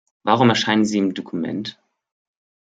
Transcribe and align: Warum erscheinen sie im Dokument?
Warum 0.23 0.49
erscheinen 0.49 0.83
sie 0.83 0.97
im 0.97 1.13
Dokument? 1.13 1.77